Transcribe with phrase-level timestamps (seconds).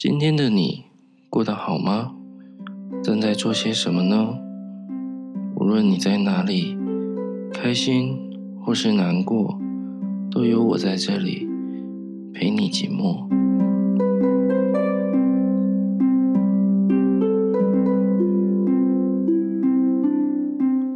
[0.00, 0.84] 今天的你
[1.28, 2.14] 过得好吗？
[3.02, 4.38] 正在做些什么呢？
[5.56, 6.78] 无论你在哪里，
[7.52, 8.16] 开心
[8.64, 9.58] 或是难过，
[10.30, 11.48] 都有我在这里
[12.32, 13.26] 陪你寂寞。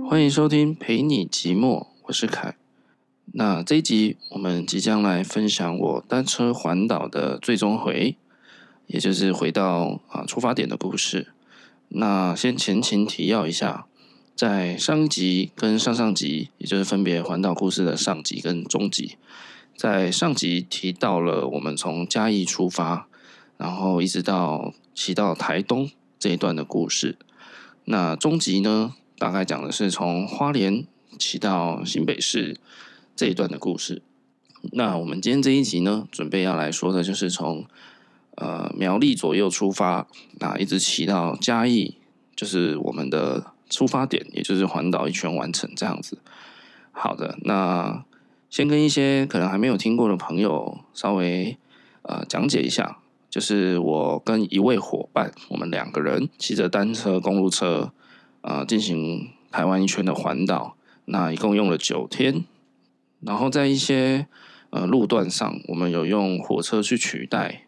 [0.08, 2.54] 欢迎收听陪你寂寞，我是凯。
[3.32, 8.16] 那这一集我们即将来分享我单车环岛的最终回，
[8.86, 11.32] 也就是回到啊出发点的故事。
[11.88, 13.86] 那先前情提要一下，
[14.34, 19.16] 在上一集跟上上集，也就是分别环岛故事的上集跟中集，
[19.76, 23.06] 在上集提到了我们从嘉义出发，
[23.56, 27.16] 然后一直到骑到台东这一段的故事。
[27.84, 30.86] 那中集呢，大概讲的是从花莲
[31.18, 32.56] 骑到新北市。
[33.14, 34.00] 这一段的故事，
[34.72, 37.66] 那我们今天这一集呢，准备要来说的就是从
[38.36, 40.06] 呃苗栗左右出发，
[40.40, 41.96] 那一直骑到嘉义，
[42.34, 46.18] 就是我们的出发点，也就是环岛一圈完成这样子。
[46.92, 48.04] 好的，那
[48.50, 51.56] 先跟一些可能还没有听过的朋友稍微
[52.02, 52.98] 呃讲解一下，
[53.30, 57.92] 就是我跟一位伙伴，我们两个人骑着单车、公路车，
[58.42, 62.44] 呃，进行台湾一圈的环岛，那一共用了九天。
[63.20, 64.26] 然后在一些
[64.70, 67.64] 呃路段上，我们有用火车去取代，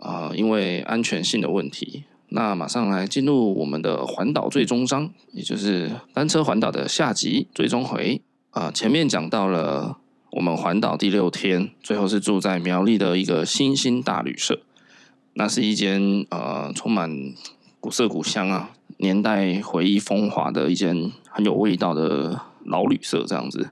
[0.00, 2.04] 啊、因为安全性的问题。
[2.32, 8.20] 那马上来进入我们的环岛最终章，也就是单车环岛的下集最终回。
[8.50, 9.98] 啊、前面讲到了
[10.30, 14.60] 我们环岛第六天，最后是住在苗栗的一个新兴大旅社，
[15.34, 17.34] 那是一间呃充满
[17.80, 23.70] 古色古香啊，年代回忆风华的一间很有味道的老旅社，这样子。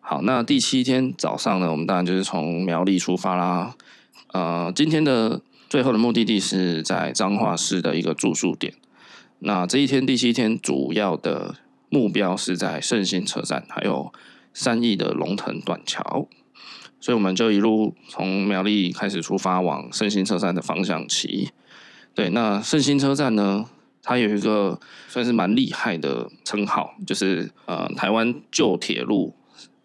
[0.00, 3.74] 好，那第七天早上呢，我们当然就是从苗栗出发啦。
[4.34, 5.40] 呃，今天的
[5.70, 8.74] 最后的目的地是在彰化市的一个住宿点。
[9.38, 11.54] 那这一天第七天主要的
[11.88, 14.12] 目标是在胜兴车站，还有
[14.52, 16.28] 三义的龙腾断桥。
[17.00, 21.50] 所以我们就一路从苗栗开始出发，往胜兴车站的方向骑。
[22.12, 23.66] 对，那胜兴车站呢，
[24.02, 29.34] 它有一个算是蛮厉害的称号，就是呃，台湾旧铁路。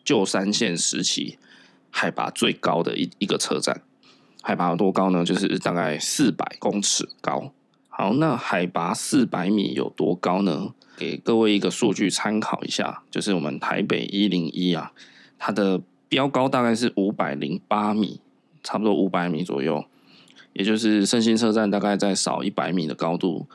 [0.04, 1.38] 旧三线时期
[1.92, 3.84] 海拔最高的一一个车站，
[4.42, 5.24] 海拔有多高呢？
[5.24, 7.52] 就是大概四百公尺高。
[7.90, 10.74] 好，那海拔四百米有多高呢？
[10.98, 14.92] 给各位一个数据参考一下，就是我们台北一零一啊，
[15.38, 18.22] 它的标高大概是五百零八米，
[18.64, 19.86] 差不多五百米左右，
[20.54, 23.48] 也就是胜兴车站大概再少一百米的高度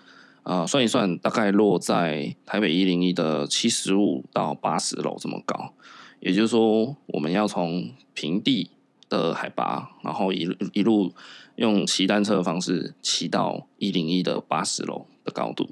[0.42, 5.72] 啊，算一算，大概落在台北一零一的七十五到八十楼这么高。
[6.20, 8.70] 也就是说，我们要从平地
[9.08, 11.12] 的海拔，然后一一路
[11.56, 15.68] 用骑单车的方式骑到一零一的八十楼的高度。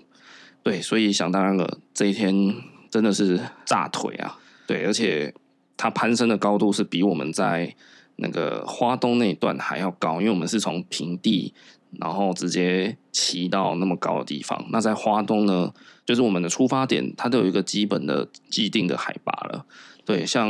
[0.62, 2.54] 对，所以想当然了，这一天
[2.88, 4.38] 真的是炸腿啊！
[4.66, 5.34] 对，而且
[5.76, 7.75] 它攀升的高度是比我们在
[8.16, 11.53] 那个花东那一段还要高，因为我们是从平地，
[11.98, 14.65] 然后直接骑到那么高的地方。
[14.71, 15.72] 那在花东呢，
[16.06, 19.66] 就是我们的出发点，它都有一个基本的既定的海拔了。
[20.04, 20.48] 对，像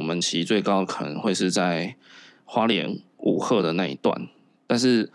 [0.00, 1.94] 我们骑最高可能会是在
[2.46, 4.28] 花莲五鹤的那一段，
[4.66, 5.12] 但是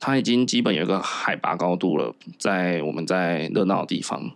[0.00, 4.30] 它已经基本有一个海拔高度了，在我们在热闹的地方，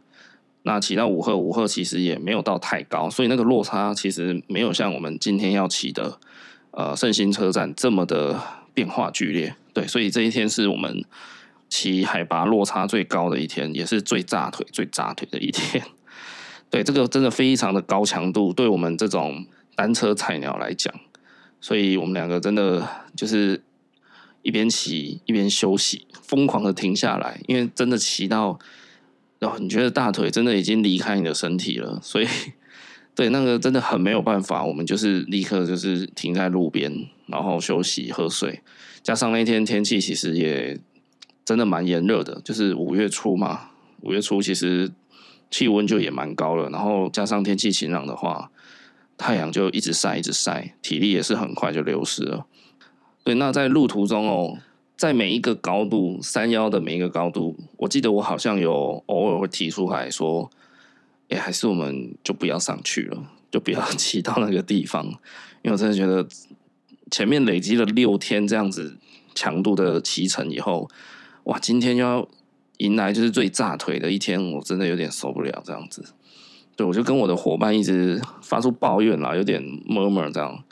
[0.64, 6.18] 那骑到五鹤，五鹤其实也没有到太高，所以那个落差其实没有像我们今天要骑的
[6.72, 8.38] 呃圣心车站这么的
[8.74, 9.54] 变化剧烈。
[9.72, 11.02] 对，所以这一天是我们
[11.70, 15.82] 骑海拔落差最高的一天，也是最炸腿、最炸腿的一天。
[16.68, 19.44] 对，这个真的非常的高强度，对我们这种
[19.74, 20.92] 单车菜鸟来讲，
[21.60, 23.62] 所以我们两个真的就是
[24.42, 28.58] 一边骑一边休息，疯狂的停下来，因为真的骑到，
[29.38, 32.26] 然后你觉得大腿真的已经离开你的身体了， 所以
[33.14, 38.60] 对那个真的很没有办法，我们就是立刻就是停在路边，然后休息喝水，
[39.02, 40.78] 加上那天天气其实也
[41.44, 43.70] 真的蛮炎热的，就是五月初嘛，
[44.00, 44.90] 五月初其实。
[45.54, 48.50] 气温就也蛮高了，然后加上天气晴朗的话，
[49.16, 52.46] 太阳就一直晒一直晒，体力也是很快就流失了。
[53.24, 54.58] 对，那在路途中哦，
[54.96, 60.50] 在每一个高度，山腰的每一个高度，我记得我好像有偶尔会提出来说，
[61.28, 65.06] 哎，还是我们就不要上去了，就不要骑到那个地方，
[65.62, 66.26] 因为我真的觉得
[67.10, 68.98] 前面累积了六天这样子
[69.34, 70.88] 强度的骑乘以后，
[71.44, 72.28] 哇，今天又要。
[72.78, 76.02] 迎来就是最炸腿的一天，我真的有点受不了这样子。
[76.82, 80.62] 我就跟我的伙伴一直发出抱怨啦，有点 murmur 这样。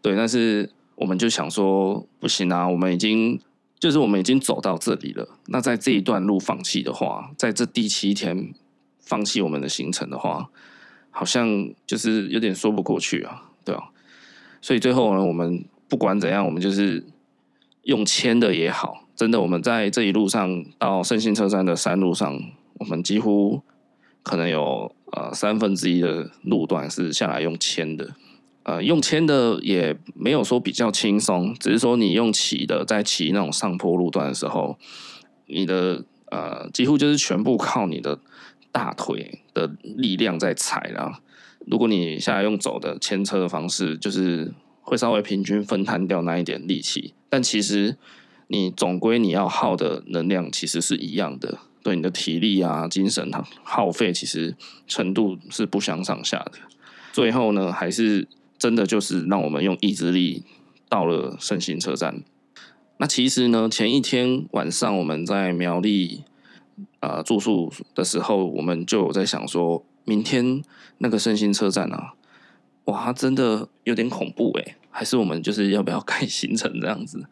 [0.00, 3.40] 对，但是我们就想说，不行啊，我们已经
[3.78, 5.28] 就是我们已经走到这里了。
[5.46, 8.52] 那在这一段路放弃的话，在这第七天
[9.00, 10.48] 放弃我们的行程的话，
[11.10, 13.90] 好像就是有点说不过去啊，对啊。
[14.60, 17.04] 所以最后呢，我们不管怎样，我们就是
[17.82, 22.40] 用签的也好，真的我们在这一路上到圣心车站的山路上，
[22.74, 23.62] 我们几乎
[24.22, 28.14] 可能有呃三分之一的路段是下来用牵的。
[28.64, 34.76] 呃，用牵的也没有说比较轻松，只是说你用骑的，在骑那种上坡路段的时候，
[35.46, 38.18] 你的呃几乎就是全部靠你的
[38.70, 41.20] 大腿的力量在踩啦。
[41.66, 44.52] 如果你下来用走的牵车的方式，就是
[44.82, 47.96] 会稍微平均分摊掉那一点力气，但其实
[48.48, 53.30] 你总归你要耗的能量其实是一样的，对你的体力啊、精神
[53.62, 54.54] 耗费，其实
[54.86, 56.52] 程度是不相上下的。
[57.12, 58.28] 最后呢，还是。
[58.58, 60.42] 真的就是让我们用意志力
[60.88, 62.24] 到了圣心车站。
[62.96, 66.24] 那其实呢，前一天晚上我们在苗栗
[66.98, 70.60] 啊、住宿的时候，我们就有在想说，明天
[70.98, 72.14] 那个圣心车站啊，
[72.86, 77.24] 哇，真的有点恐怖诶，还是我们就是要不要改 行程这样子？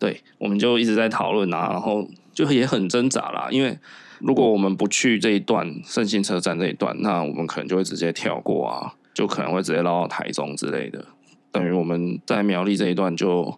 [0.00, 3.48] 对，我们就一直在讨论啊，然后就也很挣扎啦。
[3.50, 3.78] 因为
[4.18, 8.94] 如果我们不去这一段圣心车站这一段，那我们可能就会直接跳过啊。
[9.14, 11.06] 就可能会直接绕到台中之类的，
[11.52, 13.56] 等于我们在苗栗这一段就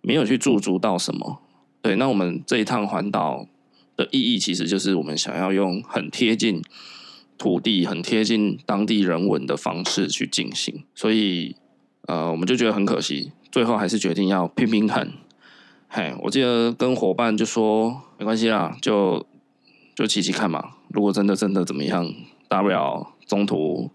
[0.00, 1.40] 没有去驻足到什么。
[1.80, 3.46] 对，那我们这一趟环岛
[3.96, 6.60] 的意义，其实就是我们想要用很贴近
[7.38, 10.82] 土地、很贴近当地人文的方式去进行。
[10.96, 11.54] 所以，
[12.08, 15.12] 呃，我们就觉得很可惜，最后还是决定要拼拼看。
[15.94, 19.26] 嘿，我记得跟伙伴就说没关系啦，就
[19.94, 20.70] 就骑骑看嘛。
[20.88, 22.10] 如果真的真的怎么样，
[22.48, 23.90] 大不了中途。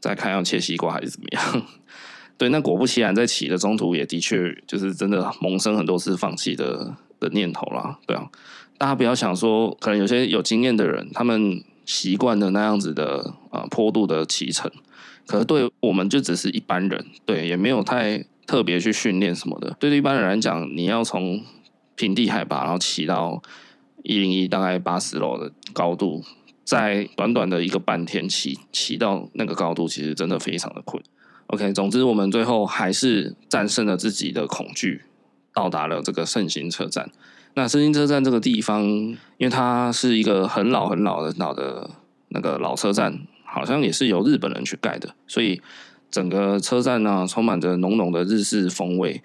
[0.00, 1.62] 再看要切西瓜还是怎么样？
[2.36, 7.98] 对，那果不其然，在骑的中途也的确就是真的萌生很多次放弃的的念头啦。
[8.06, 8.28] 对啊，
[8.76, 14.70] 大家不要想说，可能有些有经验的人，他们习惯了那样子的啊、坡度的骑乘，
[15.26, 19.76] 可是对我们就只是一般人，对，也没有太特别去训练什么的。
[19.78, 21.40] 对于一般人来讲，你要从
[21.94, 23.40] 平地海拔然后骑到
[24.02, 26.24] 一零一大概八十楼的高度。
[26.64, 31.00] 在短短的一个半天骑骑到那个高度，其实真的非常的困。
[31.46, 35.02] OK，总之我们最后还是战胜了自己的恐惧，
[35.54, 37.08] 到达了这个圣心车站。
[37.54, 41.88] 那圣心车站这个地方，因为它是一个很老很老的老的
[42.30, 45.60] 那个老车站，好像也是由日本人去盖的，所以
[46.10, 49.22] 整个车站呢，充满着浓浓的日式风味。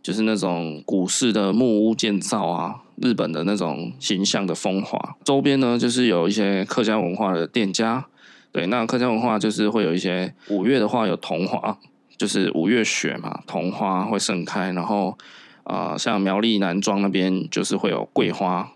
[0.00, 5.16] 就是那种古式的木屋建造啊，日本的那种形象的风华。
[5.24, 8.06] 周边呢，就是有一些客家文化的店家。
[8.50, 11.76] 对，那客家文化就是会有一些五月的话有桐花，
[12.16, 14.72] 就是五月雪嘛，桐花会盛开。
[14.72, 15.18] 然后
[15.64, 18.70] 啊、像苗栗南庄那边就是会有桂花，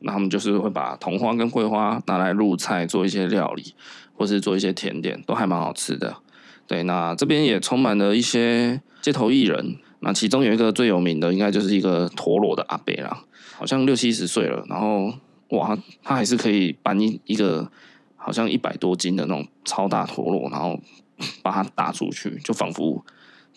[0.00, 3.74] 那他们就是会把桐花跟桂花拿来入菜，做一些料理，
[4.16, 6.16] 或是做一些甜点，都还蛮好吃的。
[6.72, 9.76] 对，那这边也充满了一些街头艺人。
[10.00, 13.24] 那其中有一个最有名的，应该就是一个陀螺的阿伯啦，
[13.58, 15.12] 好像六七十岁了，然后
[15.50, 17.70] 哇，他还是可以搬一一个
[18.16, 20.80] 好像一百多斤的那种超大陀螺，然后
[21.42, 23.04] 把它打出去，就仿佛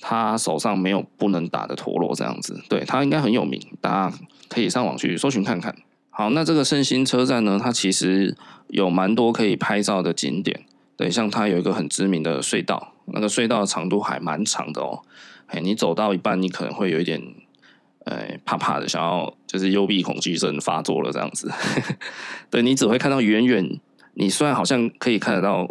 [0.01, 2.61] 他手上没有不能打的陀螺这样子。
[2.67, 4.17] 对，他应该很有名，大家
[4.49, 5.73] 可以上网去搜寻看看。
[6.09, 8.35] 好，那这个圣心车站呢，它其实
[8.67, 10.65] 有蛮多可以拍照的景点。
[10.97, 15.01] 对，像它有一个很知名的隧道，那个隧道的长度还蛮长的哦。
[15.47, 17.21] 哎，你走到一半，你可能会有一点，
[18.05, 21.51] 呃，怕怕的，想要就是幽闭恐惧症发作了这样子。
[22.49, 23.79] 对，你只会看到远远，
[24.15, 25.69] 你虽然好像可以看得到，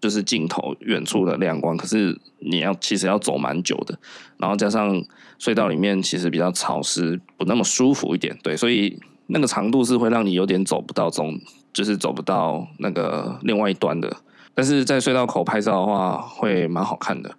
[0.00, 3.96] 就是尽头远处的亮光，可是你要其实要走蛮久的。
[4.38, 5.00] 然后加上
[5.38, 8.36] 隧道里面其实比较潮湿，不那么舒服一点。
[8.42, 8.98] 对，所以
[9.28, 11.38] 那个长度是会让你有点走不到中，
[11.72, 14.16] 就是走不到那个另外一端的。
[14.54, 17.34] 但是在隧道口拍照的话，会蛮好看的。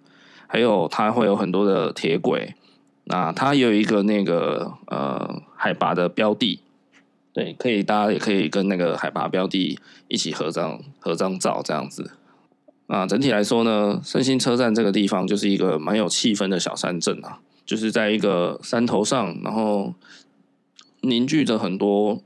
[0.46, 2.54] 还有它会有很多的铁轨，
[3.04, 6.60] 那它有一个那个呃海拔的标的，
[7.32, 12.12] 对，可以大家也可以跟那个海拔标的一起合张合张照这样子。
[12.86, 19.94] 啊，整体来说呢，圣心车站这个地方就是一个蛮有气氛的小山镇啊，就是在一个山头上，然后
[21.00, 22.20] 凝聚着很多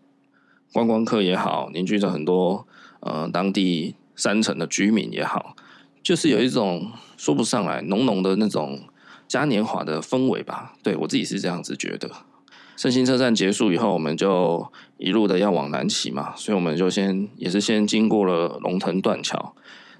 [0.73, 2.67] 观光客也好，凝聚着很多
[3.01, 5.57] 呃当地山城的居民也好，
[6.03, 6.93] 就是有一种。
[7.19, 8.79] 说不上来，浓浓的那种
[9.27, 10.75] 嘉年华的氛围吧。
[10.85, 12.09] 对，我自己是这样子觉得。
[12.77, 19.53] 圣心车站结束以后，我们就一路的要往南骑嘛，所以我们就先也是先经过了龙腾断桥。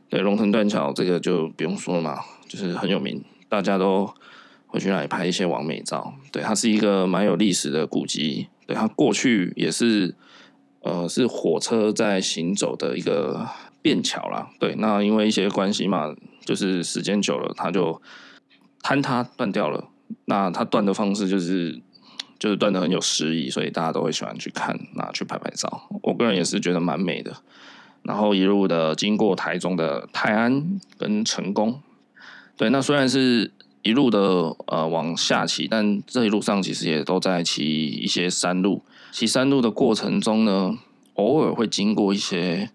[0.09, 4.09] 对，龙腾断桥这个就不用说了嘛，就是很有名，大家都
[4.69, 6.15] 会去那里拍一些网美照。
[6.31, 8.47] 对，它是一个蛮有历史的古迹。
[8.65, 10.15] 对，它过去也是
[10.83, 13.45] 呃是火车在行走的一个
[13.89, 14.51] 便桥啦。
[14.61, 16.15] 对，那因为一些关系嘛，
[16.45, 18.03] 就是时间久了，它就
[18.83, 19.89] 坍塌断掉了。
[20.27, 21.81] 那它断的方式就是
[22.39, 25.89] 就是断的很有诗意，所以大家都会喜欢去看，那去拍拍照。
[26.03, 27.35] 我个人也是觉得蛮美的。
[28.03, 31.81] 然后一路的经过台中的泰安跟成功，
[32.59, 34.21] 对，那虽然是一路的
[34.67, 38.83] 呃往下骑，但这一路上其实也都在骑一些山路。
[39.13, 40.77] 骑山路的过程中呢，
[41.15, 42.71] 偶尔会经过一些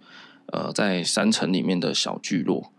[0.47, 2.71] 呃在山城里面的小聚落。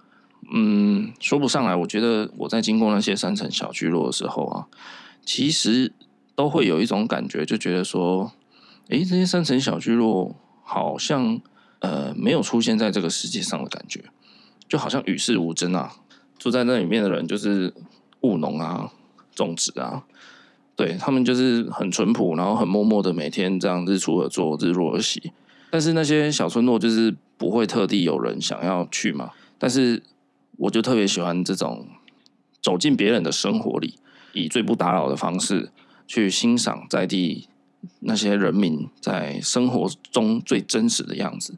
[0.52, 4.66] 嗯，说不上来，我觉得我在经过那些山城小聚落的时候啊，
[5.24, 5.92] 其实
[6.34, 8.32] 都会有一种感觉，就觉得说，
[8.88, 11.40] 诶，这些山城小聚落好像。
[11.80, 14.02] 呃，没有出现在这个世界上的感觉，
[14.66, 15.92] 就好像与世无争啊。
[16.38, 17.74] 住在那里面的人就是
[18.22, 18.90] 务农啊、
[19.34, 20.02] 种植啊，
[20.76, 25.32] 对，他们就是很淳朴，然后很默默的每天这样日出而作，日落而息。
[25.74, 29.32] 但是那些小村落就是不会特地有人想要去嘛。
[29.58, 30.00] 但是
[30.56, 31.88] 我就特别喜欢这种
[32.62, 33.98] 走进别人的生活里，
[34.34, 35.72] 以最不打扰的方式
[36.06, 37.48] 去欣赏在地。
[37.98, 41.56] 那些人民在生活中最真实的样子，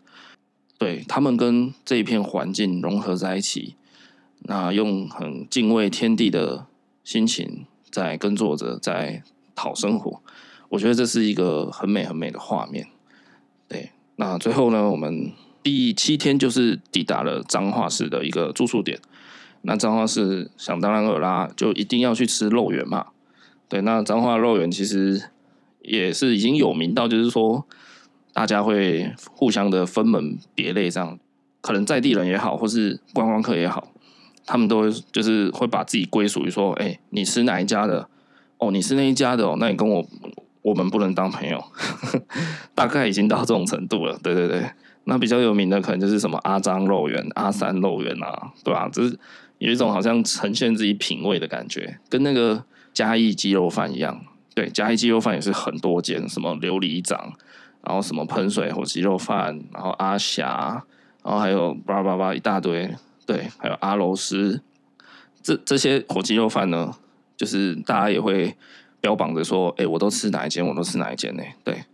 [0.78, 3.76] 对，他们跟这一片环境融合在一起，
[4.40, 6.64] 那用很敬畏天地的
[7.04, 9.22] 心情在耕作着，在
[9.54, 10.22] 讨生活。
[10.70, 12.88] 我觉得这是一个很美很美的画面。
[14.16, 15.32] 那最后呢，我们
[15.62, 18.98] 第七天就是抵达了彰化市的一个住宿点。
[19.62, 23.06] 那彰化市想当然尔啦，就一定要去吃肉圆嘛。
[23.68, 25.22] 对，那彰化肉圆其实。
[25.88, 27.64] 也是已经有名到，就是说
[28.32, 31.16] 大家会互相的分门别类，这样
[31.60, 33.92] 可能在地人也好，或是观光客也好，
[34.44, 38.08] 他们都就是会把自己归属于说，哎、你吃哪一家的？
[38.58, 40.04] 哦，你是那一家的哦，那你跟我
[40.66, 41.64] 我们不能当朋友，
[42.74, 44.18] 大概已经到这种程度了。
[44.20, 44.68] 对对对，
[45.04, 48.88] 那比较有名的可能就是什么阿张肉圆、阿三肉圆啊，对吧？
[48.88, 49.16] 就是
[49.58, 54.20] 有一种好像呈现自己品味的感觉，跟那个嘉义鸡肉饭一样。
[54.56, 57.32] 对，嘉义鸡肉饭也是很多间，什么琉璃掌，
[57.82, 60.82] 然后什么喷水火鸡肉饭，然后阿霞，
[61.22, 62.92] 然后还有叭叭叭一大堆，
[63.24, 64.60] 对，还有阿罗斯，
[65.44, 66.92] 这这些火鸡肉饭呢，
[67.36, 68.56] 就是大家也会
[69.06, 71.42] 标榜着说，哎，我都吃哪一间，我都吃哪一间呢？
[71.62, 71.84] 对，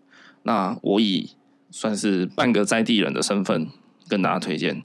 [0.45, 1.33] 那我以
[1.71, 3.69] 算是半个在地人的身份
[4.09, 4.83] 跟大家推荐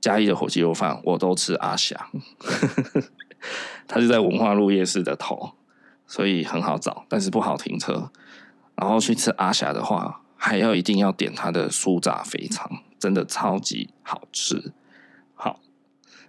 [0.00, 2.08] 嘉义的火鸡肉饭，我都吃阿霞，
[3.86, 5.52] 他是在文化路夜市的头。
[6.06, 8.10] 所以很好找，但是不好停车。
[8.74, 14.72] 然后去吃阿霞的话，还要一定要点他的酥炸肥肠，真的超级好吃。
[15.34, 15.60] 好，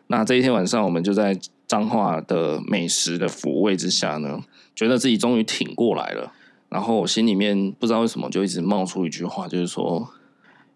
[0.07, 1.37] 那这一天晚上，我们就在
[1.73, 4.43] 彰化的美食的抚慰之下呢，
[4.75, 6.31] 觉得自己终于挺过来了。
[6.69, 10.13] 然后我心里面不知道为什么就一直冒出一句话，就是说，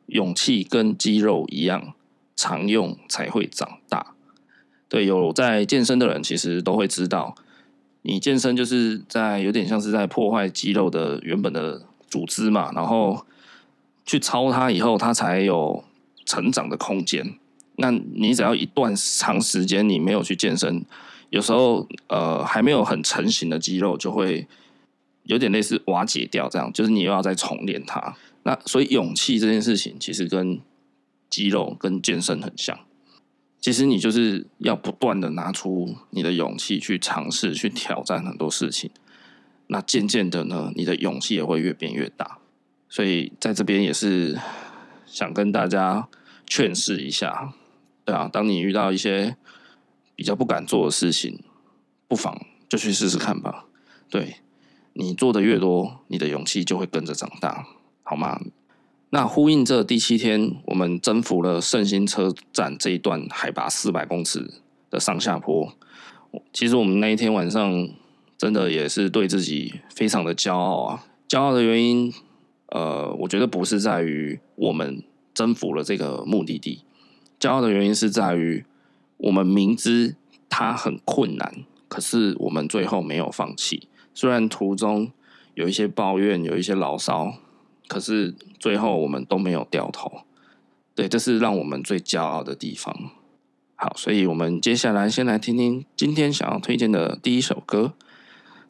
[0.08, 1.94] 勇气跟肌肉一样，
[2.36, 4.16] 常用才会长大。
[4.90, 7.36] 对，有在健身的人其实都会知道。
[8.02, 13.24] 你健身就是在有点像是在破坏肌肉的原本的组织嘛，然后
[14.04, 15.84] 去操它以后，它才有
[16.26, 17.38] 成长的空间。
[17.78, 20.84] 那你只要一段长时间你没有去健身，
[21.30, 24.48] 有时候呃还没有很成型的肌肉就会
[25.24, 28.16] 有点类似瓦解掉，这样就是你又要再重练它。
[28.44, 30.60] 那所以勇气这件事情其实跟
[31.30, 32.80] 肌肉跟健身很像。
[33.60, 38.90] 其实你就是要不断的拿出你的勇气去尝试、去挑战很多事情，
[39.68, 42.38] 那渐渐的呢，你的勇气也会越变越大。
[42.88, 44.40] 所以在这边也是
[45.06, 46.08] 想跟大家
[46.46, 47.54] 劝示一下，
[48.08, 49.36] 对啊，当你遇到一些
[50.16, 51.44] 比较不敢做的事情，
[52.08, 53.66] 不妨就去试试看吧。
[54.10, 54.38] 对，
[54.94, 57.68] 你做的越多，你的勇气就会跟着长大，
[58.04, 58.40] 好吗？
[59.10, 64.54] 那呼应这第七天，我们征服了圣心车站这一段海拔四百公尺
[64.90, 65.74] 的上下坡。
[66.54, 67.90] 其实我们那一天晚上
[68.38, 71.06] 真的也是对自己非常的骄傲啊！
[71.28, 72.14] 骄傲的原因，
[72.68, 76.84] 呃，我觉得不是在于我们征服了这个目的地，
[77.40, 78.66] 骄傲的原因是在于
[79.18, 80.16] 我们明知
[80.50, 83.88] 它很困难，可是我们最后没有放弃。
[84.14, 85.12] 虽然途中
[85.56, 87.34] 有一些抱怨，有一些牢骚。
[87.90, 90.12] 可是最后我们都没有掉头，
[90.94, 92.94] 对，这是让我们最骄傲的地方。
[93.76, 97.94] 好，所以我们接下来先来听听今天想要推荐的第一首歌，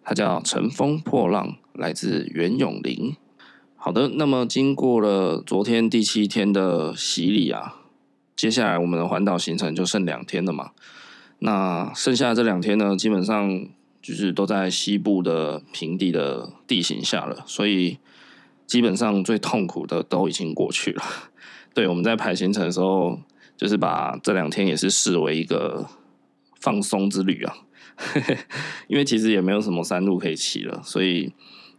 [0.03, 3.15] 它叫《乘风破浪》，来自袁咏琳。
[3.75, 7.76] 好的，那么经过了昨天第七天的洗礼啊，
[8.37, 10.71] 接下来我们的环岛行程就剩两天了嘛。
[11.39, 13.67] 那剩下这两天呢，基本上
[14.01, 17.97] 就是都在西部的平地的地形下了，所以
[18.65, 21.03] 基本上最痛苦的都已经过去了。
[21.75, 23.19] 对，我们在排行程的时候，
[23.55, 25.85] 就是把这两天也是视为一个
[26.59, 27.57] 放松之旅啊，
[28.87, 31.33] 因为其实也没有什么山路可以骑了，所以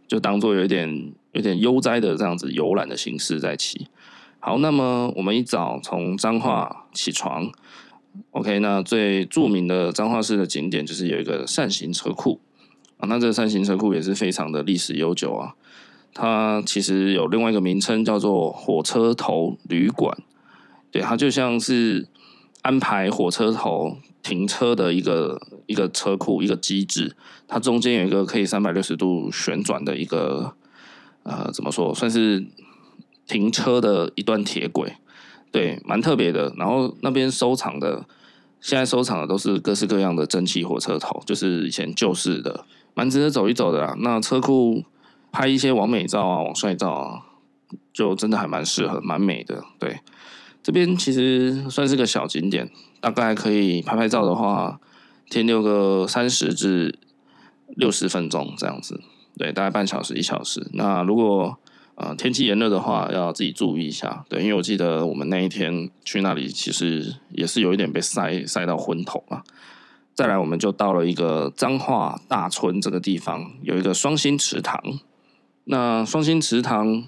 [0.07, 3.87] 就当做有一点有点悠哉的这样子游览的形式在骑。
[4.41, 7.51] 好，那么我们一早从彰化起床
[8.31, 12.39] ，OK，那最著名的彰化市的景点就是有一个扇形车库。
[12.97, 15.55] 啊，那这个扇形车库也是非常的历史悠久啊，
[16.13, 20.17] 它其实有另外一个名称叫做火车头旅馆，
[20.89, 22.07] 对，它就像是
[22.61, 27.15] 安排火车头停车的一个一个车库一个机制，
[27.45, 30.53] 它中间有一个可以三百六十度旋转的一个
[31.23, 32.47] 呃，怎么说算是。
[33.29, 34.97] 停车的一段铁轨，
[35.51, 36.51] 对，蛮特别的。
[36.57, 38.03] 然后那边收藏的，
[38.59, 43.95] 现在收藏的都是各式各样的蒸汽火车头，就是以前旧式的，蛮值得走一走的啦。
[43.99, 44.83] 那车库
[45.31, 47.21] 拍一些网美照啊、网帅照啊，
[47.93, 49.63] 就真的还蛮适合，蛮美的。
[49.77, 49.99] 对，
[50.63, 52.67] 这边其实算是个小景点，
[52.99, 54.79] 大概可以拍拍照的话，
[55.29, 56.97] 停留个三十至
[57.75, 58.99] 六十分钟这样子，
[59.37, 60.67] 对，大概半小时一小时。
[60.73, 61.59] 那如果
[62.01, 64.23] 呃，天气炎热的话，要自己注意一下。
[64.29, 69.43] 对，因为我记得我们那一天去那里，其实也是有一点被晒晒到昏头嘛。
[70.15, 74.81] 再来，我们就到了一个彰化大村这个地方，有一个双星池塘。
[75.65, 77.03] 那双星池塘，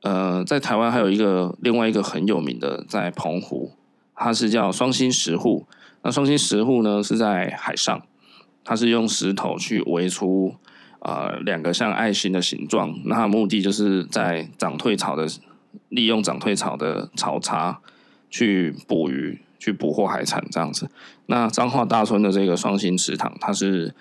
[0.00, 3.72] 呃，在台湾还有一个另外一个很有名的，在澎湖，
[4.14, 5.66] 它是叫双星石沪。
[6.00, 8.00] 那双星石沪呢，是在海上，
[8.64, 10.54] 它是用石头去围出。
[11.00, 15.26] 呃，两个像爱心的形状，那它目的就是在长退潮的
[15.90, 17.78] 利用长退潮的潮差
[18.28, 20.90] 去捕鱼、去捕获海产这样子。
[21.26, 23.94] 那彰化大村的这个双星池塘，它是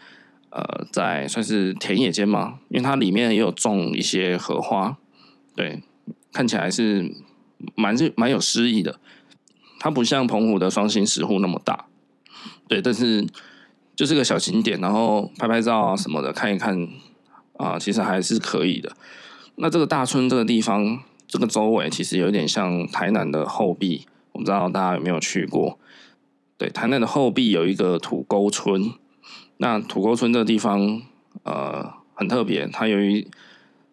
[0.50, 4.98] 呃在算是田野间嘛，因为它里面也有种一些荷花，
[5.56, 5.84] 对，
[6.34, 7.12] 看起来是
[7.76, 9.00] 蛮是蛮有诗意的。
[9.80, 11.86] 它不像澎湖的双星石沪那么大，
[12.68, 13.28] 对，但是。
[13.96, 16.88] 就是个小景点，然后拍拍照啊什么的，看一看
[17.58, 18.92] 啊、其实还是可以的。
[19.56, 25.80] 那这个大村这个地方，这个周围其实有点像台南的后壁，我不知道大家有没有去过。
[26.58, 28.92] 对，台南的后壁有一个土沟村，
[29.58, 31.02] 那土沟村这个地方
[31.44, 33.26] 呃很特别，它有一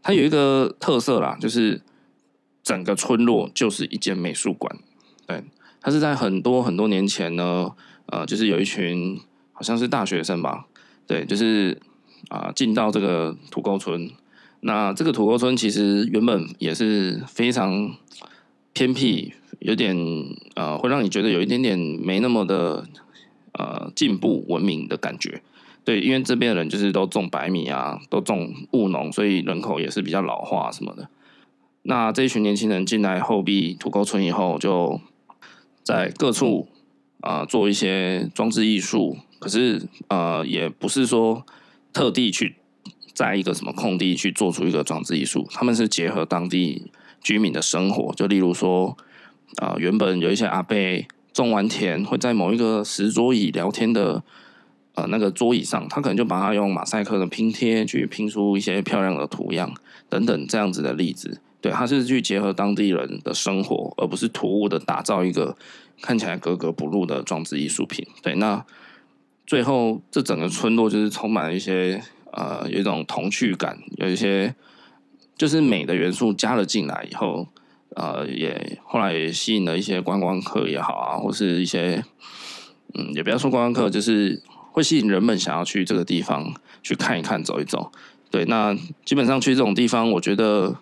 [0.03, 1.81] 它有一个特色啦，就是
[2.65, 4.77] 整个村落就是一间美术馆。
[5.29, 5.45] 对，
[5.81, 7.71] 它是在很多很多年前呢，
[8.07, 9.21] 呃，就是有一群。
[9.63, 10.67] 好像是大学生吧，
[11.07, 11.81] 对，就是
[12.31, 14.11] 啊，进到这个土沟村。
[14.59, 17.95] 那这个土沟村其实原本也是非常
[18.73, 19.97] 偏僻，有点
[20.57, 22.85] 呃，会让你觉得有一点点没那么的
[23.53, 25.41] 呃进步文明的感觉。
[25.85, 31.09] 对，因为这边的人就是都种白米啊，都种务农，所以人口也是比较老化什么的。
[31.83, 35.01] 那这一群年轻人进来后壁土沟村以后，就
[35.85, 36.67] 在各处
[37.21, 39.19] 啊、做一些装置艺术。
[39.43, 41.45] 可是，呃，也不是说
[41.93, 42.55] 特地去
[43.13, 48.97] 在一个什么空地去做出一个装置艺术，他们是结合当地居民的生活，就例如说，
[49.57, 50.77] 啊、原本有一些阿伯
[51.33, 54.23] 种完田会在某一个石桌椅聊天的，
[54.95, 59.75] 呃，那个桌椅上，他可能就把它用马赛克的拼贴去拼出一些漂亮的图样
[60.09, 61.41] 等等这样子的例子。
[61.61, 65.57] 对，他是去结合当地人的生活，而不是突兀的打造一个
[66.01, 68.07] 看起来格格不入的装置艺术品。
[68.23, 68.65] 对，那。
[69.53, 74.55] 最后，这整个村落就是充满了一些呃，有一种童趣感，有一些
[75.37, 77.47] 就是美的元素加了进来以后，
[77.95, 82.03] 呃，也后来也吸引了一些观光客也好啊，或是一些
[82.95, 87.93] 嗯，也不要说观光客，就是会吸引人们想要去这个地方去看一看、走一走。
[88.31, 90.77] 对，那基本上去这种地方，我觉得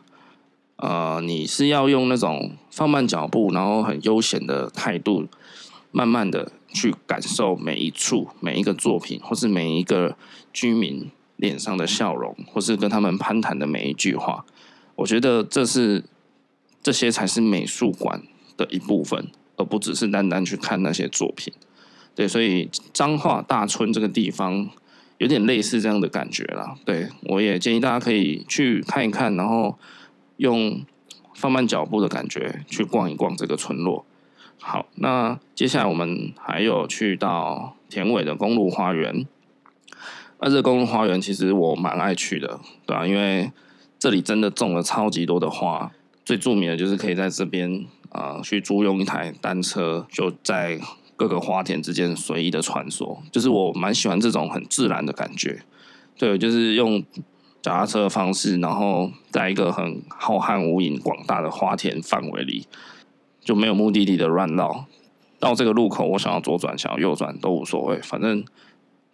[0.77, 5.27] 呃，你是要用那种放慢脚步，然后很悠闲的态度，
[5.93, 6.53] 慢慢的。
[6.73, 10.17] 去感受每一处、每一个作品，或是每一个
[10.53, 14.47] 居民脸上的笑容，或是跟他们攀谈的每一句话。
[14.95, 16.05] 我觉得这是
[16.81, 18.23] 这些才是美术馆
[18.57, 21.53] 的一部分，而不只是单单去看那些作品。
[22.15, 24.71] 对，所以彰化大村这个地方
[25.19, 26.77] 有点类似这样的感觉啦。
[26.85, 29.77] 对，我也建议大家可以去看一看，然后
[30.37, 30.87] 用
[31.35, 34.07] 放慢脚步的感觉去逛一逛这个村落。
[34.61, 39.27] 好，那接下来我们还有去到田尾的公路花园。
[40.39, 43.51] 那这个公路花园其实我蛮爱去的，对啊，因为
[43.99, 45.91] 这里真的种了超级多的花。
[46.25, 50.81] 最著名的就是可以在这边啊、去租用一台单车，就在
[51.17, 55.63] 各个花田之间随意的穿梭，就是我蛮喜欢这种很自然的感觉。
[56.17, 57.03] 对，就是用
[57.63, 62.67] 脚踏车的方式，然后在一个很浩瀚无垠、广大的花田范围里，
[63.51, 64.85] 就没有目的地的乱绕。
[65.41, 68.45] 到这个路口，我想要左转，想要右转都无所谓，反正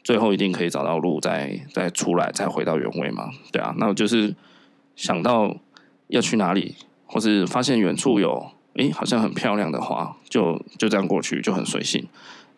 [0.04, 3.30] 最后一定可以找到路，再再出来，再回到原位嘛。
[3.50, 4.34] 对啊，那我就是
[4.94, 5.56] 想到
[6.08, 6.74] 要去哪里，
[7.06, 12.06] 或是发现远处有诶好像很漂亮的花，就就这样过去，就很随性。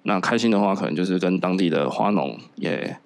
[0.03, 2.97] 那开心的话，可能就是跟当地的花农也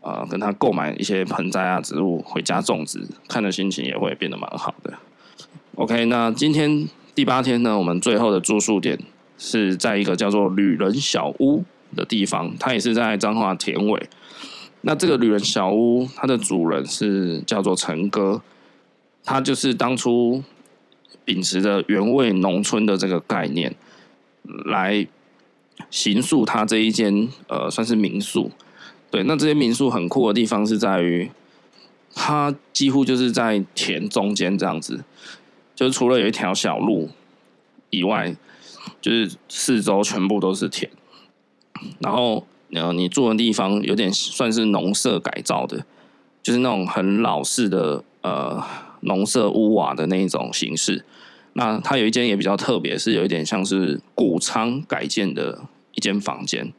[0.00, 4.94] 呃跟他购买一些盆栽啊植物回家种植，看的心情也会变得蛮好的。
[5.74, 8.98] OK，那今天第八天呢，我们最后的住宿点。
[9.36, 11.64] 是在一个叫做旅人小屋
[11.96, 14.08] 的地方，它也是在彰化田尾。
[14.82, 18.40] 那这个旅人小屋，它的主人是叫做陈哥，
[19.24, 20.44] 他就是当初
[21.24, 23.74] 秉持着原味农村的这个概念
[24.66, 25.04] 来
[25.90, 28.52] 行宿他这一间呃算是民宿。
[29.10, 31.28] 对，那这些民宿很酷的地方是在于，
[32.14, 35.02] 它几乎就是在田中间这样子，
[35.74, 37.10] 就是除了有一条小路
[37.90, 38.34] 以外。
[39.00, 40.90] 就是四周全部都是田，
[42.00, 45.86] 然后呃，你住的地方有点算是农舍改造的，
[46.42, 48.62] 就是那种很老式的呃
[49.00, 51.02] 农舍屋瓦的那一种形式。
[51.54, 55.62] 那它有一间也比较特别，是有一点像是谷仓改建的
[55.94, 56.70] 一间房间。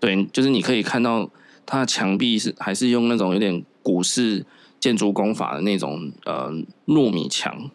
[0.00, 1.28] 对，就是你可以看到
[1.66, 4.46] 它的墙壁是还是用那种有点古式
[4.80, 6.50] 建筑工法的那种呃
[6.86, 7.70] 糯米墙，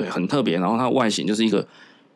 [0.00, 0.58] 对，很特别。
[0.58, 1.66] 然后它外形就是一个。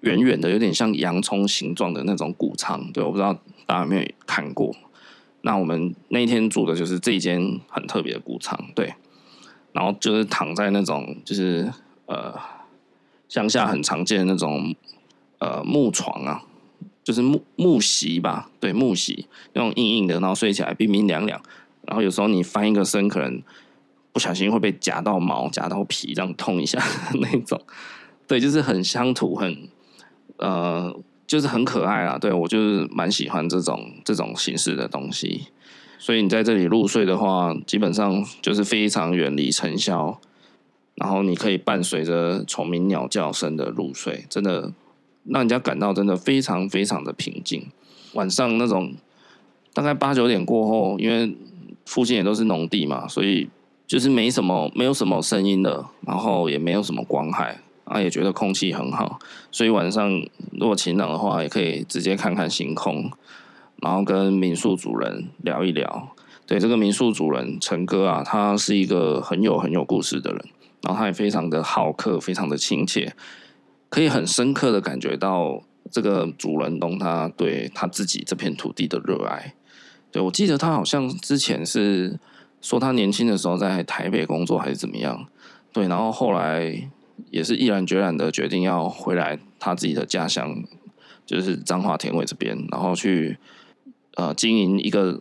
[0.01, 3.33] 圆圆的，有点像洋葱形状的那种谷仓，对，我不知道
[3.65, 4.71] 大家有没有看过。
[5.41, 8.93] 那我们那天住的就是这一间很特别的谷仓，对。
[9.73, 11.73] 然后就是躺在那种就是
[12.05, 12.35] 呃
[13.31, 14.75] 乡下很常见的那种
[15.39, 16.43] 呃木床啊，
[17.03, 21.41] 就是木木席吧，对，木席那种硬硬的，然后睡起来冰冰凉凉。
[21.87, 23.41] 然后有时候你翻一个身，可能
[24.15, 26.83] 不小心会被夹到毛、夹到皮，这样痛一下
[27.21, 27.61] 那种。
[28.27, 29.69] 对，就是很乡土，很。
[30.37, 30.93] 呃，
[31.29, 35.47] 就是很可爱啦，对，我就是蛮喜欢这种这种形式的东西，
[35.97, 40.19] 所以你在这里入睡的话，基本上就是非常远离尘嚣，
[40.97, 44.73] 然后你可以伴随着虫鸣鸟叫声的入睡，真的
[45.23, 47.71] 让人家感到真的非常非常的平静。
[48.15, 48.93] 晚上那种
[49.73, 51.37] 大概八九点过后，因为
[51.87, 53.49] 附近也都是农地嘛，所以
[53.87, 57.61] 就是没什么没有什么声音了，然后也没有什么光害。
[57.85, 59.19] 啊，也觉得空气很好，
[59.51, 60.11] 所以晚上
[60.53, 63.11] 如果晴朗的话，也可以直接看看星空，
[63.83, 66.09] 然后跟民宿主人聊一聊。
[66.47, 70.43] 对，这个民宿主人陈哥啊，他是一个很有很有故事的人，
[70.81, 73.15] 然后他也非常的好客，非常的亲切，
[73.91, 79.53] 可以很深刻的感觉到这个主人公他对他自己这片土地的热爱。
[80.11, 82.19] 对，我记得他好像之前是
[82.65, 85.27] 说他年轻的时候在台北工作还是怎么样，
[85.73, 86.91] 对，然后后来。
[87.31, 90.65] 也是毅然决然的决定要回来他自己的家乡，
[91.25, 93.39] 就是彰化田尾这边，然后去
[94.17, 95.21] 呃经营一个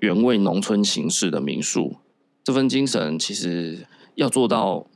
[0.00, 1.96] 原味农村形式的民宿。
[2.42, 4.86] 这份精神其实要做到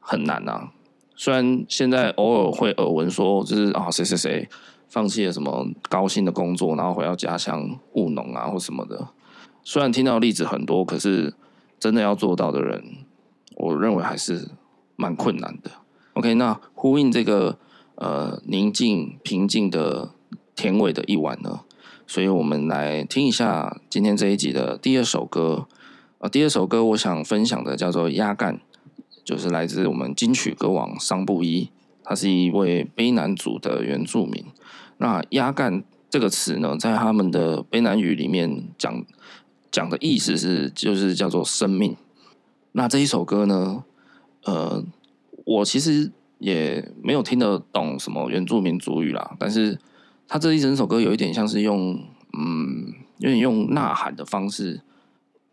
[0.00, 0.72] 很难啊。
[1.14, 4.48] 虽然现在偶尔会耳闻说，就是啊谁谁谁
[4.88, 9.06] 放弃了什么高薪的工作，然后回到家乡务农啊或什么的。
[9.64, 11.34] 虽然听到例子很多，可是
[11.78, 12.82] 真的要做到的人，
[13.56, 14.48] 我认为还是。
[15.00, 15.70] 蛮困难的。
[16.12, 17.56] OK，那呼应这个
[17.94, 20.10] 呃宁静平静的
[20.54, 21.60] 甜尾的一晚呢，
[22.06, 25.66] 所以我们来听一下今天这一集的第二首歌。
[26.18, 28.56] 呃，第二首歌我想分享的叫做《鸭干》，
[29.24, 31.70] 就是来自我们金曲歌王桑布伊，
[32.04, 34.44] 他是一位卑南族的原住民。
[34.98, 39.02] 那“鸭干”这个词呢，在他们的卑南语里面讲
[39.70, 41.96] 讲的意思是，就是叫做生命。
[42.72, 43.84] 那这一首歌呢？
[44.44, 44.82] 呃，
[45.44, 49.78] 我其实也没有听得懂什么原住民族语啦，但是
[50.26, 52.02] 他这一整首歌有一点像是用，
[52.38, 54.80] 嗯，有点用呐喊的方式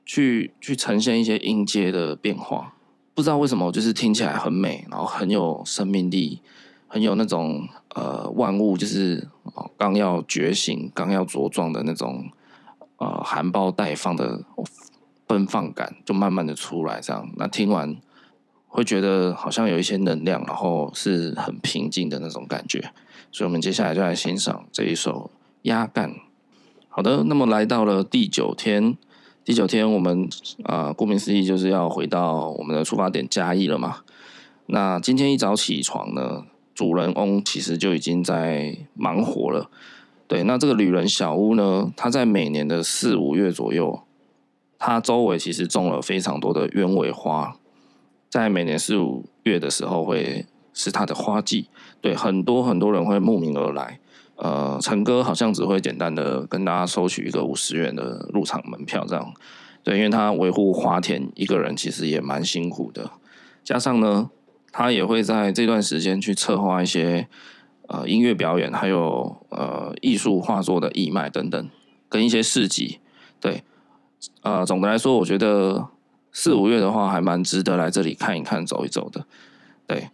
[0.05, 2.75] 去去呈现一些音阶的变化，
[3.13, 6.39] 不知道为什么，就是听起来很美，然后很有生命力，
[6.87, 9.27] 很有那种呃万物就是
[9.75, 12.29] 刚要觉醒、刚要茁壮的那种
[12.97, 14.43] 呃含苞待放的
[15.25, 17.97] 奔放感，就慢慢的出来，这样，那听完。
[18.69, 22.91] 会觉得好像有一些能量，然后是很平静的那种感觉，
[23.31, 25.31] 所以我们接下来就来欣赏这一首
[25.63, 26.11] 《鸭干》。
[26.89, 28.95] 好的，那么来到了第九天，
[29.43, 30.29] 第九天我们
[30.65, 34.01] 啊、顾名思义就是要回到我们的出发点嘉义了嘛。
[34.67, 36.43] 那今天一早起床呢，
[36.75, 39.71] 主人翁其实就已经在忙活了，
[40.27, 44.01] 对，那这个旅人小屋呢，它在每年的四五月左右，
[44.77, 47.55] 它周围其实种了非常多的鸢尾花，
[48.29, 51.69] 在每年四五月的时候会是它的花季，
[52.01, 53.99] 对，很多很多人会慕名而来。
[54.35, 59.33] 呃，陈哥好像只会简单的跟大家收取一个五十元的入场门票，这样，
[59.83, 63.09] 对，因为他维护花田一个人其实也蛮辛苦的，
[63.63, 64.29] 加上呢，
[64.71, 67.27] 他也会在这段时间去策划一些
[67.87, 71.69] 呃音乐表演，还有呃艺术画作的义卖等等，
[72.07, 72.99] 跟一些市集，
[73.41, 73.63] 对，
[74.41, 75.87] 呃，总的来说，我觉得
[76.31, 79.25] 四五月的话还蛮值得来这里看一看、走一走的，
[79.85, 80.09] 对。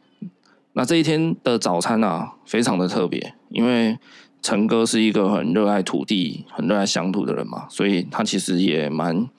[0.75, 3.95] 那这一天的早餐啊，非常的特别，因为
[4.41, 9.29] 陈哥是一个很热爱土地、很热爱乡土的人嘛，所以他其实也蛮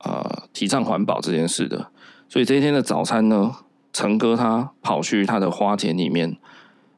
[0.00, 1.92] 呃提倡环保这件事的。
[2.28, 3.54] 所以这一天的早餐呢，
[3.92, 6.36] 陈哥他跑去他的花田里面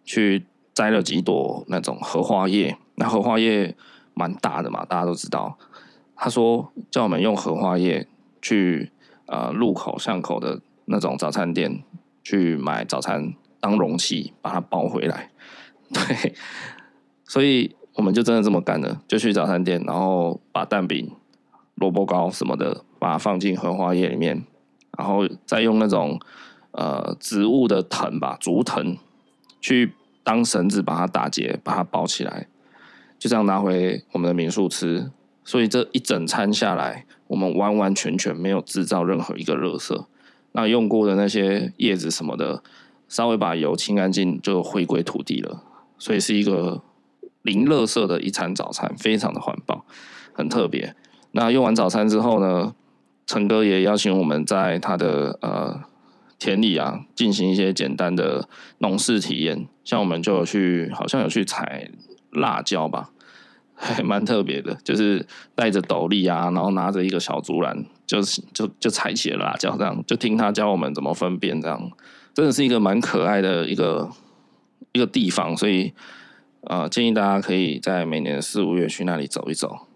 [0.03, 0.47] 去
[0.79, 3.75] 摘了几朵那种荷花叶，那荷花叶
[4.15, 5.59] 蛮大的嘛，大家都知道。
[6.15, 8.07] 他说叫我们用荷花叶
[8.41, 8.93] 去
[9.27, 11.83] 呃路口巷口的那种早餐店
[12.23, 13.35] 去买早餐。
[13.61, 15.33] 当容器把它包回来，
[15.93, 16.33] 对，
[17.25, 21.11] 所以我们就真的这么干了，就去早餐店，然后把蛋饼、
[21.75, 24.45] 萝卜糕什么的，把它放进荷花叶里面，
[24.97, 26.21] 然后再用那种
[26.71, 28.97] 呃植物的藤吧，竹藤
[29.61, 29.93] 去
[30.29, 32.49] 当绳子把它打结，把它包起来，
[33.19, 35.11] 就这样拿回我们的民宿吃。
[35.43, 40.05] 所以这一整餐下来，我们完完全全没有制造任何一个垃圾，
[40.53, 42.63] 那用过的那些叶子什么的。
[43.09, 45.63] 稍微把油清干净，就回归土地了。
[45.99, 46.83] 所以是一个
[47.41, 49.87] 零垃圾的一餐早餐，非常的环保，
[50.35, 50.95] 很特别。
[51.31, 52.75] 那用完早餐之后呢，
[53.27, 55.81] 陈哥也邀请我们在他的呃
[56.39, 58.47] 田里啊，进行一些简单的
[58.81, 59.67] 农事体验。
[59.89, 61.91] 像我们就有去，好像有去采
[62.33, 63.09] 辣椒吧，
[63.75, 71.91] 还蛮特别的，就是戴着斗笠啊，然后拿着一个小竹篮，就是就就采起了辣椒，这样就听他教我们怎么分辨这样。
[72.35, 74.11] 真的是一个蛮可爱的一个
[74.93, 75.95] 一个地方，所以
[76.65, 79.87] 呃，建议大家可以在每年四五月去那里走一走。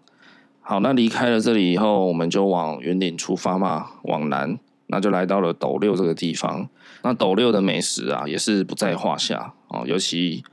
[0.61, 4.57] 好，那离开了这里以后，我们就往云顶出发嘛，往南，
[4.93, 6.69] 那就来到了斗六这个地方。
[7.01, 10.43] 那斗六的美食啊，也是不在话下哦，尤其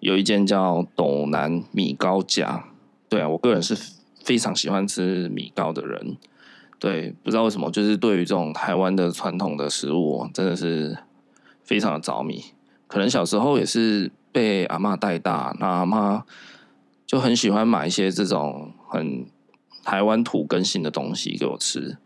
[0.00, 2.64] 有一间叫斗南米糕家。
[3.08, 3.76] 对啊，我个人是
[4.24, 6.16] 非常喜欢吃米糕的人。
[6.78, 10.98] 对，不知道为什么，就是对于这种台湾的传统的食物，真的是。
[11.66, 12.44] 非常的着迷，
[12.86, 16.20] 可能小时候也是被阿嬷带大，那阿嬷
[17.06, 19.24] 就很喜欢买一些这种很
[19.82, 21.96] 台湾土根性的东西给我吃，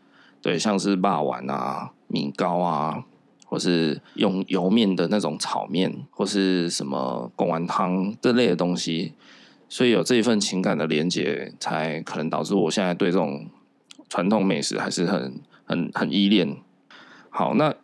[0.40, 3.05] 对，像是霸丸啊、米糕啊，
[3.46, 9.14] 或是用油面的那种炒面，或是什么贡丸汤这类的东西，
[9.68, 13.46] 所以有这一份情感的连结，才可能导致我现在对这种
[14.09, 16.57] 传统美食还是很很很依恋。
[17.31, 17.74] 好，那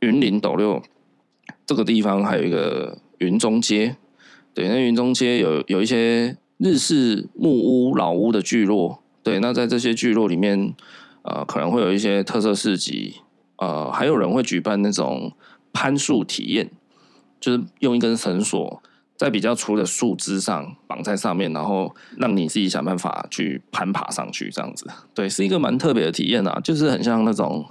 [0.00, 0.82] 云林斗六。
[1.66, 3.96] 这个地方还有一个云中街，
[4.52, 10.74] 对，那云中街有有一些日式木屋老屋的聚落，对，那在这些聚落里面，
[11.24, 13.16] 呃，可能会有一些特色市集，
[13.56, 15.32] 呃，还有人会举办那种
[15.72, 16.70] 攀树体验，
[17.40, 18.80] 就是用一根绳索
[19.16, 27.66] 在比较粗的树枝上绑在上面，然后让你自己想办法去攀爬上去，这样子，对，是一个蛮特别的体验啊，就是很像那种。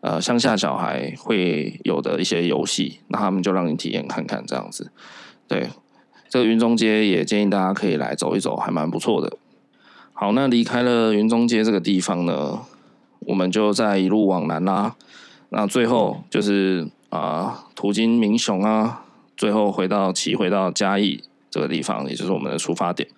[0.00, 4.92] 呃，乡下小孩会有的一些游戏，那他们就让你体验看看这样子。
[5.48, 5.70] 对，
[6.28, 9.36] 这个云中街也建议大家可以来走一走，还蛮不错的。
[10.12, 12.60] 好，那离开了云中街这个地方呢，
[13.28, 14.96] 我们就再一路往南啦。
[15.50, 19.04] 那最后就是啊、途经民雄啊，
[19.36, 23.08] 最后回到骑回到嘉义这个地方，也就是我们的出发点。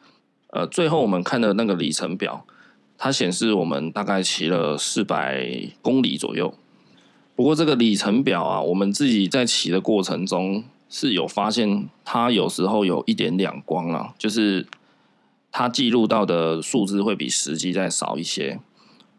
[0.49, 2.45] 呃，最后我们看的那个里程表，
[2.99, 5.49] 它显示我们大概骑了四百
[5.81, 6.53] 公里左右。
[7.37, 14.67] 不过这个里程表啊，我们自己在骑的过程中是有发现，它有时候有一点两光啊，就是
[15.51, 18.61] 它记录到的数字会比实际再少一些，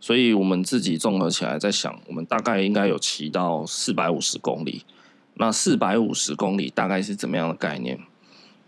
[0.02, 4.84] 所以我们自己综合起来在想，我们大概应该有骑到四百五十公里。
[5.36, 7.98] 那四百五十公里大概是怎么样的概念？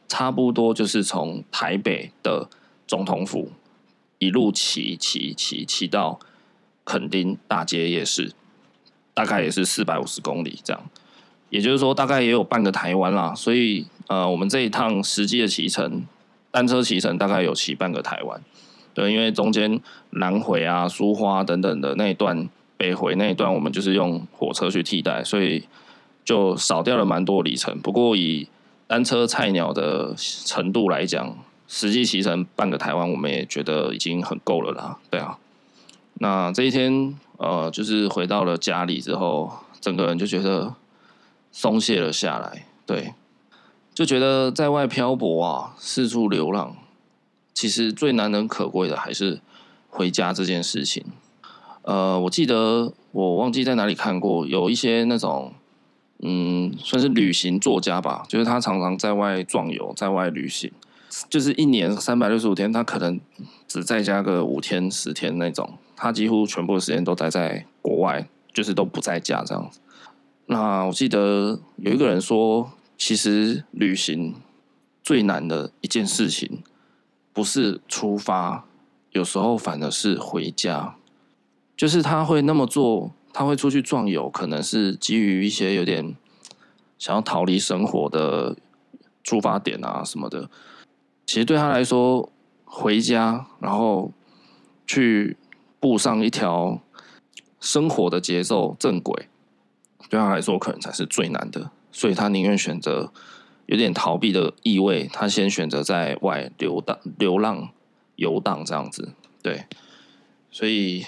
[0.08, 2.48] 差不多就是从台北的
[2.88, 3.52] 总统府
[4.20, 6.20] 一路骑骑骑骑到
[6.86, 8.32] 垦丁大街夜市。
[9.16, 10.84] 大概也是四百五十公里这样，
[11.52, 13.32] 也就是说大概也有半个台湾啦。
[13.36, 16.04] 所以呃，我们这一趟实际的骑程，
[16.50, 18.42] 单车骑程大概有骑半个台湾。
[18.94, 19.80] 对，因为中间
[20.12, 25.68] 南回啊、苏花等等的那一段，北回那一段，我们就是用火车去替代，所以
[26.24, 27.80] 就少掉了蛮多里程。
[27.80, 28.48] 不过以
[28.88, 31.36] 单车菜鸟的程度来讲，
[31.68, 34.98] 实际骑乘半个台湾，我们也觉得已经很够了啦。
[35.10, 35.38] 对啊，
[36.16, 39.52] 那这一天呃，就是回到了家里之后，
[39.82, 40.76] 整个人就觉得
[41.52, 42.66] 松懈了下来。
[42.86, 43.14] 对，
[43.94, 46.76] 就觉得在外漂泊啊，四处流浪，
[47.54, 49.42] 其实最难能可贵的还是
[49.90, 51.06] 回家这件事情。
[51.84, 55.54] 呃，我记得我忘记在哪里看过，有一些那种。
[56.26, 60.72] 嗯，算是旅行作家吧，就是他常常在外壮游，在外旅行，
[61.30, 63.20] 就是一年三百六十五天，他可能
[63.68, 69.82] 只在家个五天十天那种，他几乎全部的时间都待在国外，就是都不在家这样子。
[70.46, 74.36] 那我记得有一个人说，其实旅行
[75.04, 76.64] 最难的一件事情，
[77.34, 78.66] 不是出发，
[79.12, 80.96] 有时候反而是回家，
[81.76, 83.12] 就是他会那么做。
[83.36, 86.16] 他会出去壮游，可能是基于一些有点
[87.00, 88.56] 想要逃离生活的
[89.24, 90.48] 出发点啊什么的。
[91.26, 92.30] 其实对他来说，
[92.64, 94.12] 回家然后
[94.86, 95.36] 去
[95.80, 96.80] 步上一条
[97.60, 99.28] 生活的节奏正轨，
[100.08, 101.72] 对他来说可能才是最难的。
[101.92, 103.12] 所以他宁愿选择
[103.66, 107.70] 有点逃避的意味，他先选择在外流荡、流浪、
[108.16, 109.14] 游荡这样子。
[109.42, 109.66] 对，
[110.52, 111.06] 所以。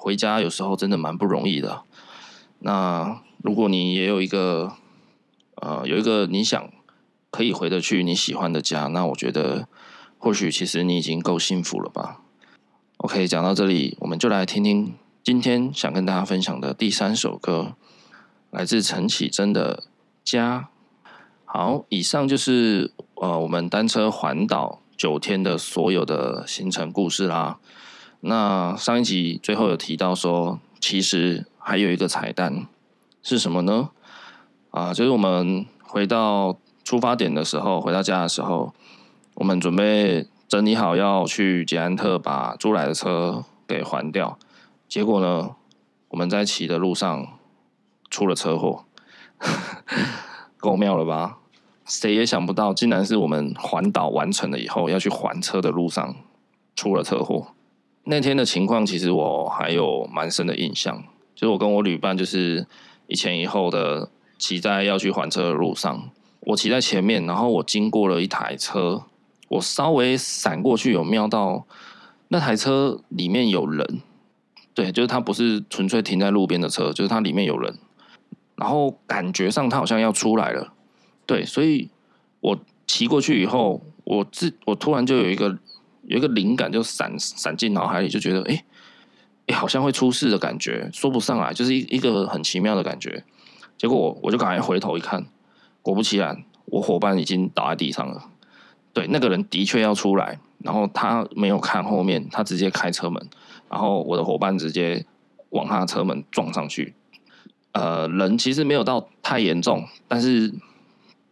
[0.00, 1.82] 回家有时候真的蛮不容易的。
[2.60, 4.74] 那如果你也有一个，
[5.56, 6.70] 呃，有一个你想
[7.32, 9.66] 可以回得去你喜欢的家，那我觉得
[10.16, 12.20] 或许其实你已经够幸福了吧。
[12.98, 17.74] OK，讲到这里，我们就来听听今天想跟大家分享的第三首歌，
[18.52, 19.82] 来自陈绮贞的
[20.30, 20.70] 《家》。
[21.50, 27.58] 好，以上就是呃我们单车环岛九天的所有的行程故事啦。
[28.20, 32.66] 那上一集最后有提到说，其实还有一个彩蛋
[33.22, 33.88] 是什么呢？
[34.72, 38.74] 啊，就是我们回到出发点的时候，回到家的时候，
[39.32, 44.38] 我们准备整理好要去捷安特把租来的车给还掉。
[44.86, 45.56] 结果呢，
[46.08, 47.26] 我们在骑的路上
[48.10, 48.84] 出了车祸，
[50.58, 51.38] 够妙了吧？
[51.86, 56.14] 谁也想不到，竟然是我们环岛完成了以后要去还车的路上
[56.76, 57.48] 出了车祸。
[58.04, 61.02] 那天的情况，其实我还有蛮深的印象，
[61.34, 62.66] 就是我跟我旅伴就是
[63.06, 69.02] 一前一后的骑在要去还车的路上，我骑在前面，然后我经过了一台车，
[69.48, 71.66] 我稍微闪过去，有瞄到
[72.28, 74.02] 那台车里面有人，
[74.74, 77.78] 对，就是它不是纯粹停在路边的车，就是它里面有人，
[78.58, 80.74] 然后感觉上它好像要出来了，
[81.24, 81.88] 对，所以
[82.40, 85.58] 我骑过去以后，我自我突然就有一个。
[86.04, 88.64] 有一个灵感就闪闪进脑海里，就觉得哎
[89.48, 93.22] 哎、好像会出事的感觉，说不上来，就是一一个很奇妙的感觉。
[93.76, 95.26] 结果我我就赶快回头一看，
[95.82, 98.30] 果不其然，我伙伴已经倒在地上了。
[98.94, 103.28] 对，那个人的确要出来，然后他没有看后面，他直接开车门，
[103.68, 105.04] 然后我的伙伴直接
[105.50, 106.94] 往他的车门撞上去。
[107.72, 110.52] 呃，人其实没有到太严重，但是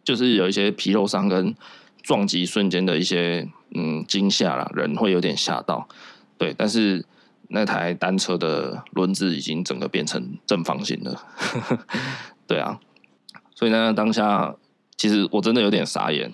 [0.03, 1.55] 就是有一些皮肉伤跟
[2.01, 3.47] 撞击瞬间的一些。
[3.75, 5.89] 嗯，惊吓了，人会有点吓到，
[6.37, 6.55] 对。
[6.57, 7.05] 但是
[7.49, 11.21] 那台单车的轮子已经整个变成正方形了，
[12.47, 12.79] 对啊。
[13.53, 14.55] 所以呢，当下
[14.95, 16.31] 其实我真的有点傻眼，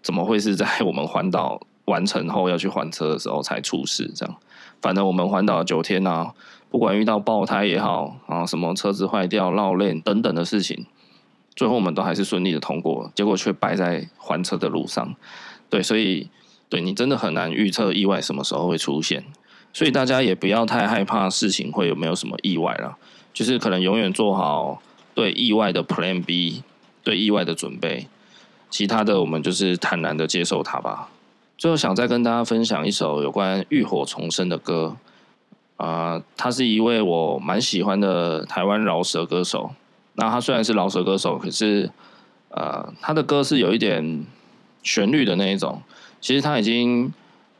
[0.00, 4.08] 怎么会是在我们环岛完成后要去还车的时候才出事？
[4.14, 4.36] 这样，
[4.80, 6.32] 反正我们环岛九天啊，
[6.76, 10.84] 不管遇到爆胎也好啊，什么车子坏掉、绕链等等的事情，
[11.54, 15.16] 最后我们都还是顺利的通过，结果却摆在还车的路上。
[15.70, 16.28] 对，所以。
[16.68, 19.24] 对，你真的很难预测意外什么时候会出现，
[19.72, 22.98] 所以大家也不要太害怕事情会有没有什么意外了，
[23.32, 24.82] 就是可能永远做好
[25.14, 26.64] 对意外的 Plan B，
[27.04, 28.08] 对意外的准备，
[28.68, 31.08] 其他的我们就是坦然的接受它吧。
[31.56, 34.96] 最后想再跟大家分享一首有关浴火重生的歌，
[35.76, 39.70] 啊、呃，他是一位我蛮喜欢的台湾饶舌歌手。
[40.14, 41.90] 那他虽然是饶舌歌手，可是
[42.48, 44.24] 呃，他的歌是有一点
[44.82, 45.82] 旋律的那一种。
[46.20, 47.12] 其实他已经，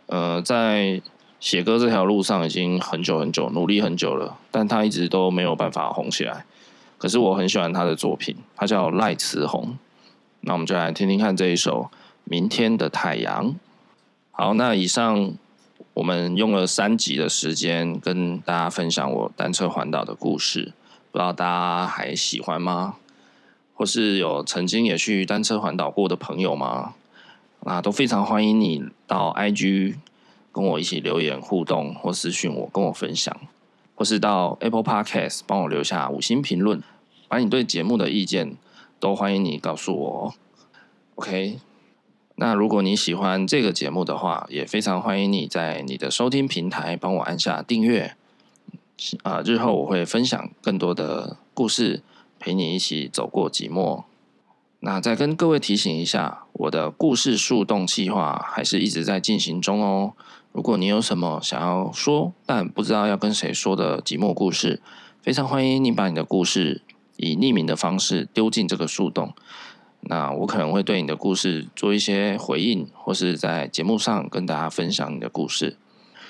[0.07, 1.01] 呃，在
[1.39, 6.47] 写歌这条路上已经很久很久，努力很久了，但他一直都没有办法红起来。
[6.97, 9.77] 可是我很喜欢他的作品，他叫赖慈宏。
[10.41, 11.91] 那我们就来听听看这一首
[12.25, 13.51] 《明天的太阳》。
[14.31, 15.33] 好，那以上
[15.97, 20.75] 我们用了三集的时间跟大家分享我单车环岛的故事，
[21.11, 22.97] 不知道大家还喜欢吗？
[23.75, 26.93] 或是有曾经也去单车环岛过的朋友吗？
[27.61, 29.97] 那都非常欢迎你到 IG
[30.53, 33.35] 跟我一起留言互动，或私讯我跟我分享，
[33.95, 36.83] 或是到 Apple Podcast 帮我留下五星评论，
[37.27, 38.55] 把你对节目的意见
[39.01, 40.35] 都欢迎你告诉我。
[41.15, 41.59] OK，
[42.37, 48.15] 那如果你喜欢这个节目的话，也非常欢迎你在你的收听平台帮我按下订阅。
[49.23, 52.03] 啊，日后我会分享更多的故事，
[52.39, 54.05] 陪你一起走过寂寞。
[54.81, 60.13] 那再跟各位提醒一下，我的故事树洞计划还是一直在进行中哦。
[60.53, 64.81] 如果你有什么想要说但不知道要跟谁说的寂寞故事，
[65.23, 66.83] 非常欢迎你把你的故事
[67.17, 69.35] 以匿名的方式丢进这个树洞。
[70.09, 75.77] 那我可能会对你的故事做一些回应，或是在节目上跟大家分享你的故事。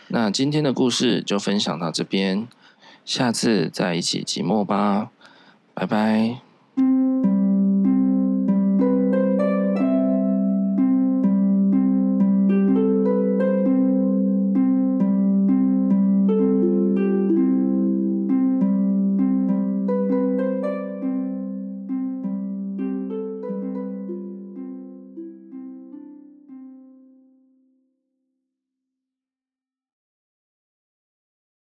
[0.09, 2.49] 那今天的故事就分享到这边，
[3.05, 5.11] 下次再一起寂寞吧，
[5.75, 6.46] 拜拜。